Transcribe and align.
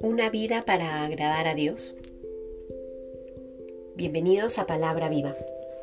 Una 0.00 0.30
vida 0.30 0.64
para 0.64 1.04
agradar 1.04 1.48
a 1.48 1.54
Dios. 1.54 1.96
Bienvenidos 3.96 4.58
a 4.58 4.66
Palabra 4.66 5.08
Viva. 5.08 5.36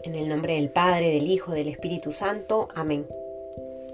En 0.04 0.16
el 0.16 0.30
nombre 0.30 0.54
del 0.54 0.70
Padre, 0.70 1.12
del 1.12 1.28
Hijo, 1.28 1.52
del 1.52 1.68
Espíritu 1.68 2.14
Santo. 2.14 2.70
Amén. 2.76 3.06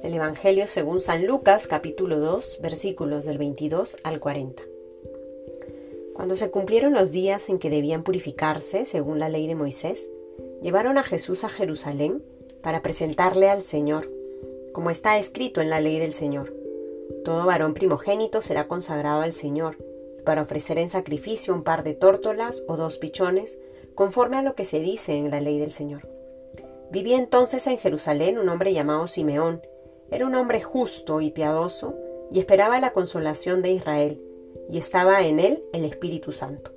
El 0.04 0.14
Evangelio 0.14 0.68
según 0.68 1.02
San 1.02 1.26
Lucas, 1.26 1.66
capítulo 1.66 2.20
2, 2.20 2.60
versículos 2.62 3.26
del 3.26 3.40
22 3.40 3.98
al 4.04 4.20
40. 4.20 4.62
Cuando 6.14 6.36
se 6.36 6.52
cumplieron 6.52 6.94
los 6.94 7.12
días 7.12 7.50
en 7.50 7.58
que 7.58 7.72
debían 7.72 8.04
purificarse, 8.04 8.86
según 8.86 9.18
la 9.18 9.30
ley 9.30 9.48
de 9.48 9.56
Moisés, 9.56 10.08
llevaron 10.62 11.00
a 11.00 11.04
Jesús 11.04 11.44
a 11.44 11.50
Jerusalén 11.50 12.22
para 12.64 12.82
presentarle 12.82 13.50
al 13.50 13.64
Señor, 13.64 14.10
como 14.72 14.90
está 14.90 15.18
escrito 15.18 15.62
en 15.62 15.70
la 15.70 15.80
ley 15.80 16.00
del 16.00 16.14
Señor. 16.14 16.56
Todo 17.24 17.46
varón 17.46 17.74
primogénito 17.74 18.42
será 18.42 18.68
consagrado 18.68 19.22
al 19.22 19.34
Señor, 19.34 19.78
para 20.26 20.42
ofrecer 20.42 20.80
en 20.80 20.90
sacrificio 20.90 21.54
un 21.54 21.64
par 21.64 21.84
de 21.84 21.94
tórtolas 21.94 22.64
o 22.68 22.78
dos 22.78 22.98
pichones, 22.98 23.60
conforme 23.94 24.38
a 24.38 24.42
lo 24.42 24.56
que 24.56 24.66
se 24.66 24.80
dice 24.80 25.18
en 25.18 25.30
la 25.30 25.42
ley 25.42 25.60
del 25.60 25.72
Señor. 25.72 26.08
Vivía 26.90 27.18
entonces 27.18 27.68
en 27.68 27.78
Jerusalén 27.78 28.38
un 28.38 28.50
hombre 28.50 28.74
llamado 28.74 29.08
Simeón. 29.08 29.62
Era 30.10 30.26
un 30.26 30.36
hombre 30.36 30.62
justo 30.62 31.22
y 31.22 31.32
piadoso, 31.32 31.96
y 32.32 32.40
esperaba 32.40 32.80
la 32.80 32.94
consolación 32.94 33.62
de 33.62 33.72
Israel, 33.72 34.22
y 34.70 34.78
estaba 34.78 35.24
en 35.24 35.40
él 35.40 35.64
el 35.74 35.86
Espíritu 35.86 36.32
Santo. 36.32 36.73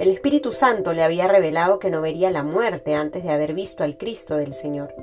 El 0.00 0.08
Espíritu 0.08 0.50
Santo 0.50 0.94
le 0.94 1.02
había 1.02 1.28
revelado 1.28 1.78
que 1.78 1.90
no 1.90 2.00
vería 2.00 2.30
la 2.30 2.42
muerte 2.42 2.94
antes 2.94 3.22
de 3.22 3.28
haber 3.28 3.52
visto 3.52 3.84
al 3.84 3.98
Cristo 3.98 4.36
del 4.36 4.54
Señor. 4.54 4.94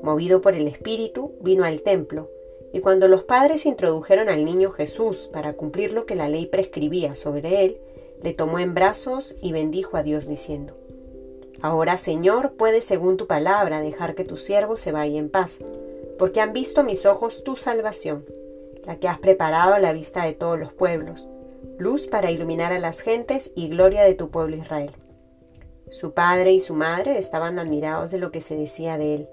Movido 0.00 0.40
por 0.40 0.54
el 0.54 0.66
Espíritu, 0.68 1.34
vino 1.42 1.66
al 1.66 1.82
templo, 1.82 2.30
y 2.72 2.80
cuando 2.80 3.08
los 3.08 3.24
padres 3.24 3.66
introdujeron 3.66 4.30
al 4.30 4.46
niño 4.46 4.70
Jesús 4.70 5.28
para 5.30 5.52
cumplir 5.52 5.92
lo 5.92 6.06
que 6.06 6.14
la 6.14 6.30
ley 6.30 6.46
prescribía 6.46 7.14
sobre 7.14 7.66
él, 7.66 7.78
le 8.22 8.32
tomó 8.32 8.58
en 8.58 8.72
brazos 8.72 9.36
y 9.42 9.52
bendijo 9.52 9.98
a 9.98 10.02
Dios 10.02 10.26
diciendo, 10.26 10.72
Ahora, 11.60 11.98
Señor, 11.98 12.52
puedes 12.52 12.86
según 12.86 13.18
tu 13.18 13.26
palabra 13.26 13.82
dejar 13.82 14.14
que 14.14 14.24
tu 14.24 14.38
siervo 14.38 14.78
se 14.78 14.92
vaya 14.92 15.18
en 15.18 15.28
paz, 15.28 15.58
porque 16.16 16.40
han 16.40 16.54
visto 16.54 16.84
mis 16.84 17.04
ojos 17.04 17.44
tu 17.44 17.54
salvación, 17.54 18.24
la 18.86 18.96
que 18.96 19.08
has 19.08 19.18
preparado 19.18 19.74
a 19.74 19.78
la 19.78 19.92
vista 19.92 20.24
de 20.24 20.32
todos 20.32 20.58
los 20.58 20.72
pueblos, 20.72 21.28
luz 21.78 22.08
para 22.08 22.30
iluminar 22.32 22.72
a 22.72 22.80
las 22.80 23.00
gentes 23.00 23.52
y 23.54 23.68
gloria 23.68 24.02
de 24.02 24.14
tu 24.14 24.30
pueblo 24.30 24.56
Israel. 24.56 24.90
Su 25.88 26.12
padre 26.12 26.52
y 26.52 26.58
su 26.58 26.74
madre 26.74 27.16
estaban 27.18 27.58
admirados 27.58 28.10
de 28.10 28.18
lo 28.18 28.32
que 28.32 28.40
se 28.40 28.56
decía 28.56 28.98
de 28.98 29.14
él. 29.14 29.28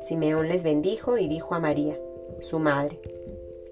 Simeón 0.00 0.48
les 0.48 0.64
bendijo 0.64 1.18
y 1.18 1.28
dijo 1.28 1.54
a 1.54 1.60
María, 1.60 1.96
su 2.40 2.58
madre, 2.58 3.00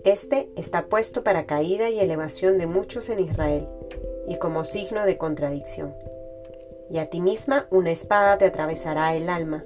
Este 0.05 0.49
está 0.57 0.87
puesto 0.87 1.25
para 1.25 1.47
caída 1.47 1.91
y 1.91 1.99
elevación 1.99 2.59
de 2.59 2.67
muchos 2.67 3.09
en 3.09 3.19
Israel, 3.19 3.67
y 4.29 4.39
como 4.39 4.65
signo 4.65 5.05
de 5.05 5.19
contradicción. 5.19 5.95
Y 6.91 6.99
a 6.99 7.11
ti 7.11 7.21
misma 7.21 7.67
una 7.71 7.91
espada 7.91 8.39
te 8.39 8.45
atravesará 8.45 9.15
el 9.17 9.29
alma, 9.29 9.65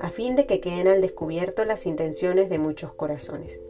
a 0.00 0.10
fin 0.10 0.36
de 0.36 0.46
que 0.46 0.60
queden 0.60 0.88
al 0.88 1.02
descubierto 1.02 1.64
las 1.64 1.84
intenciones 1.84 2.48
de 2.48 2.58
muchos 2.58 2.94
corazones. 2.94 3.60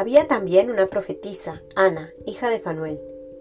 Había 0.00 0.26
también 0.26 0.70
una 0.70 0.86
profetisa, 0.86 1.60
Ana, 1.74 2.10
hija 2.24 2.48
de 2.48 2.58
Fanuel, 2.58 2.98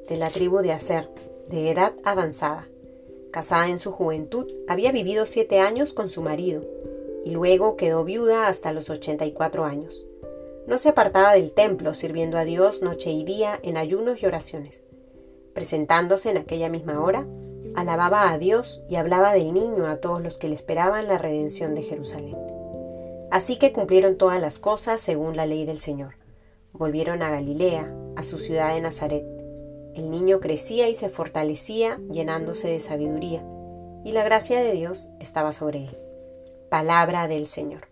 de 0.09 0.17
la 0.17 0.29
tribu 0.29 0.57
de 0.57 0.73
Aser, 0.73 1.09
de 1.47 1.71
edad 1.71 1.93
avanzada. 2.03 2.67
Casada 3.31 3.69
en 3.69 3.77
su 3.77 3.93
juventud, 3.93 4.45
había 4.67 4.91
vivido 4.91 5.25
siete 5.25 5.59
años 5.59 5.93
con 5.93 6.09
su 6.09 6.21
marido, 6.21 6.65
y 7.23 7.29
luego 7.29 7.77
quedó 7.77 8.03
viuda 8.03 8.47
hasta 8.47 8.73
los 8.73 8.89
84 8.89 9.63
años. 9.63 10.05
No 10.67 10.77
se 10.77 10.89
apartaba 10.89 11.33
del 11.33 11.51
templo, 11.51 11.93
sirviendo 11.93 12.37
a 12.37 12.43
Dios 12.43 12.81
noche 12.81 13.09
y 13.09 13.23
día 13.23 13.57
en 13.63 13.77
ayunos 13.77 14.21
y 14.21 14.25
oraciones. 14.25 14.83
Presentándose 15.53 16.29
en 16.29 16.39
aquella 16.39 16.67
misma 16.67 16.99
hora, 16.99 17.25
alababa 17.73 18.33
a 18.33 18.37
Dios 18.37 18.83
y 18.89 18.97
hablaba 18.97 19.31
del 19.31 19.53
niño 19.53 19.87
a 19.87 19.95
todos 19.95 20.21
los 20.21 20.37
que 20.37 20.49
le 20.49 20.55
esperaban 20.55 21.07
la 21.07 21.17
redención 21.17 21.73
de 21.73 21.83
Jerusalén. 21.83 22.35
Así 23.31 23.57
que 23.57 23.71
cumplieron 23.71 24.17
todas 24.17 24.41
las 24.41 24.59
cosas 24.59 24.99
según 24.99 25.37
la 25.37 25.45
ley 25.45 25.63
del 25.63 25.79
Señor. 25.79 26.18
Volvieron 26.73 27.23
a 27.23 27.31
Galilea, 27.31 27.91
a 28.15 28.21
su 28.21 28.37
ciudad 28.37 28.73
de 28.73 28.81
Nazaret. 28.81 29.25
El 29.95 30.11
niño 30.11 30.39
crecía 30.39 30.87
y 30.87 30.93
se 30.93 31.09
fortalecía, 31.09 31.99
llenándose 32.11 32.67
de 32.67 32.79
sabiduría, 32.79 33.43
y 34.05 34.11
la 34.11 34.23
gracia 34.23 34.61
de 34.61 34.71
Dios 34.73 35.09
estaba 35.19 35.51
sobre 35.51 35.85
él. 35.85 35.97
Palabra 36.69 37.27
del 37.27 37.47
Señor. 37.47 37.87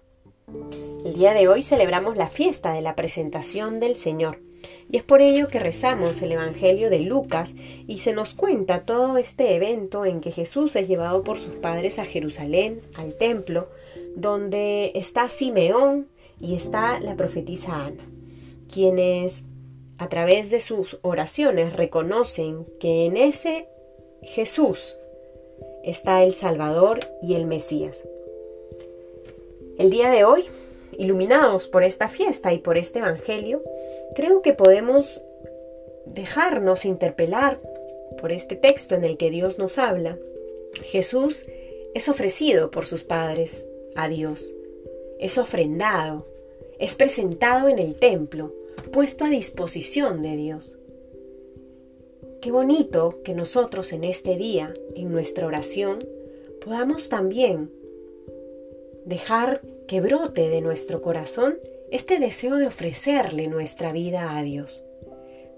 El 1.04 1.16
día 1.16 1.34
de 1.34 1.48
hoy 1.48 1.64
celebramos 1.64 2.18
la 2.18 2.30
fiesta 2.30 2.72
de 2.72 2.82
la 2.82 2.96
presentación 2.96 3.80
del 3.80 3.98
Señor, 3.98 4.42
y 4.90 4.98
es 4.98 5.04
por 5.04 5.22
ello 5.22 5.48
que 5.48 5.60
rezamos 5.60 6.22
el 6.22 6.34
Evangelio 6.34 6.92
de 6.92 7.00
Lucas 7.00 7.56
y 7.88 7.98
se 7.98 8.14
nos 8.14 8.36
cuenta 8.36 8.86
todo 8.86 9.18
este 9.18 9.56
evento 9.56 10.06
en 10.06 10.22
que 10.22 10.32
Jesús 10.32 10.76
es 10.76 10.88
llevado 10.88 11.24
por 11.24 11.40
sus 11.40 11.56
padres 11.56 11.98
a 11.98 12.06
Jerusalén, 12.06 12.82
al 12.94 13.16
templo, 13.16 13.70
donde 14.16 14.92
está 14.94 15.30
Simeón 15.30 16.08
y 16.40 16.54
está 16.56 17.00
la 17.00 17.16
profetisa 17.16 17.86
Ana 17.86 18.17
quienes 18.72 19.46
a 19.98 20.10
través 20.10 20.50
de 20.52 20.60
sus 20.60 21.00
oraciones 21.02 21.74
reconocen 21.74 22.66
que 22.80 23.06
en 23.06 23.18
ese 23.18 23.68
Jesús 24.22 25.00
está 25.84 26.24
el 26.24 26.34
Salvador 26.34 27.00
y 27.22 27.36
el 27.36 27.46
Mesías. 27.46 28.06
El 29.78 29.90
día 29.90 30.10
de 30.10 30.24
hoy, 30.24 30.46
iluminados 30.98 31.68
por 31.68 31.84
esta 31.84 32.10
fiesta 32.10 32.54
y 32.54 32.60
por 32.60 32.78
este 32.78 33.00
Evangelio, 33.00 33.62
creo 34.16 34.42
que 34.42 34.54
podemos 34.54 35.22
dejarnos 36.06 36.86
interpelar 36.86 37.60
por 38.20 38.32
este 38.32 38.56
texto 38.56 38.96
en 38.96 39.04
el 39.04 39.18
que 39.18 39.30
Dios 39.30 39.60
nos 39.60 39.78
habla. 39.78 40.18
Jesús 40.84 41.46
es 41.94 42.10
ofrecido 42.10 42.72
por 42.72 42.86
sus 42.86 43.04
padres 43.04 43.68
a 43.96 44.08
Dios, 44.08 44.54
es 45.20 45.38
ofrendado, 45.38 46.28
es 46.80 46.96
presentado 46.96 47.68
en 47.70 47.80
el 47.80 47.98
templo, 47.98 48.54
puesto 48.92 49.26
a 49.26 49.30
disposición 49.30 50.22
de 50.22 50.36
Dios. 50.36 50.78
Qué 52.42 52.52
bonito 52.52 53.22
que 53.24 53.34
nosotros 53.34 53.92
en 53.94 54.04
este 54.04 54.38
día, 54.38 54.74
en 54.96 55.12
nuestra 55.12 55.48
oración, 55.48 56.00
podamos 56.64 57.10
también 57.10 57.72
dejar 59.06 59.62
que 59.88 60.02
brote 60.02 60.50
de 60.50 60.62
nuestro 60.62 61.02
corazón 61.02 61.58
este 61.92 62.20
deseo 62.20 62.58
de 62.58 62.68
ofrecerle 62.68 63.48
nuestra 63.48 63.92
vida 63.92 64.38
a 64.38 64.44
Dios, 64.44 64.84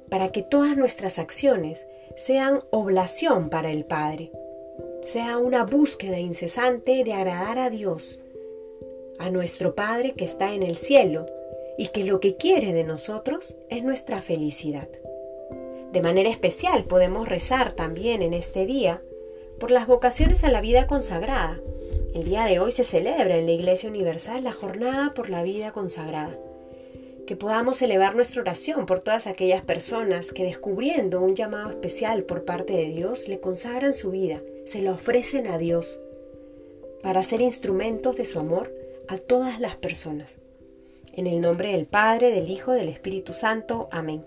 para 0.09 0.31
que 0.31 0.43
todas 0.43 0.77
nuestras 0.77 1.19
acciones 1.19 1.87
sean 2.15 2.59
oblación 2.69 3.49
para 3.49 3.71
el 3.71 3.85
Padre, 3.85 4.31
sea 5.01 5.37
una 5.37 5.63
búsqueda 5.63 6.19
incesante 6.19 7.03
de 7.03 7.13
agradar 7.13 7.57
a 7.57 7.69
Dios, 7.69 8.21
a 9.19 9.29
nuestro 9.29 9.75
Padre 9.75 10.13
que 10.13 10.25
está 10.25 10.53
en 10.53 10.63
el 10.63 10.77
cielo 10.77 11.25
y 11.77 11.87
que 11.87 12.03
lo 12.03 12.19
que 12.19 12.35
quiere 12.35 12.73
de 12.73 12.83
nosotros 12.83 13.55
es 13.69 13.83
nuestra 13.83 14.21
felicidad. 14.21 14.89
De 15.91 16.01
manera 16.01 16.29
especial 16.29 16.85
podemos 16.85 17.27
rezar 17.27 17.73
también 17.73 18.21
en 18.21 18.33
este 18.33 18.65
día 18.65 19.01
por 19.59 19.71
las 19.71 19.87
vocaciones 19.87 20.43
a 20.43 20.49
la 20.49 20.61
vida 20.61 20.87
consagrada. 20.87 21.59
El 22.13 22.25
día 22.25 22.45
de 22.45 22.59
hoy 22.59 22.71
se 22.71 22.83
celebra 22.83 23.37
en 23.37 23.45
la 23.45 23.51
Iglesia 23.51 23.89
Universal 23.89 24.43
la 24.43 24.53
jornada 24.53 25.13
por 25.13 25.29
la 25.29 25.43
vida 25.43 25.71
consagrada. 25.71 26.37
Que 27.27 27.35
podamos 27.35 27.81
elevar 27.81 28.15
nuestra 28.15 28.41
oración 28.41 28.85
por 28.85 29.01
todas 29.01 29.27
aquellas 29.27 29.63
personas 29.63 30.31
que 30.31 30.43
descubriendo 30.43 31.21
un 31.21 31.35
llamado 31.35 31.69
especial 31.69 32.23
por 32.23 32.45
parte 32.45 32.73
de 32.73 32.87
Dios 32.87 33.27
le 33.27 33.39
consagran 33.39 33.93
su 33.93 34.11
vida, 34.11 34.41
se 34.65 34.81
la 34.81 34.91
ofrecen 34.91 35.47
a 35.47 35.57
Dios 35.57 36.01
para 37.01 37.23
ser 37.23 37.41
instrumentos 37.41 38.15
de 38.15 38.25
su 38.25 38.39
amor 38.39 38.78
a 39.09 39.17
todas 39.17 39.59
las 39.59 39.75
personas. 39.75 40.37
En 41.13 41.25
el 41.25 41.41
nombre 41.41 41.71
del 41.71 41.87
Padre, 41.87 42.31
del 42.31 42.49
Hijo, 42.49 42.71
del 42.71 42.89
Espíritu 42.89 43.33
Santo. 43.33 43.89
Amén. 43.91 44.23